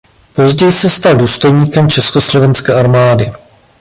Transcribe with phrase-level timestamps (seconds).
[0.35, 3.31] Později se stal důstojníkem československé armády.